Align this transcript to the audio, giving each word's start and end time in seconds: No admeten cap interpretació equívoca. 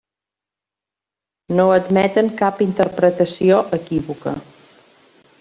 No 1.59 1.65
admeten 1.75 2.33
cap 2.41 2.65
interpretació 2.67 3.61
equívoca. 3.79 4.35